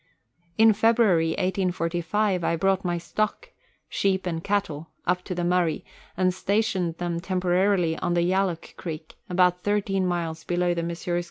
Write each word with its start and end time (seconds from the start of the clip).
In 0.57 0.73
February 0.73 1.33
1845, 1.33 2.41
1 2.41 2.57
brought 2.57 2.83
my 2.83 2.97
stock 2.97 3.49
(sheep 3.87 4.25
and 4.25 4.43
cattle) 4.43 4.89
up 5.05 5.23
to 5.25 5.35
the 5.35 5.43
Murray, 5.43 5.85
and 6.17 6.33
stationed 6.33 6.97
them 6.97 7.19
temporarily 7.19 7.95
on 7.99 8.15
the 8.15 8.23
Yalloak 8.23 8.75
Creek, 8.77 9.13
about 9.29 9.61
thirteen 9.61 10.07
miles 10.07 10.43
below 10.43 10.73
the 10.73 10.81
Messrs. 10.81 11.19